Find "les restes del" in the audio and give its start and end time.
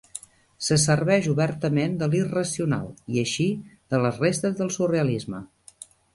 4.07-4.75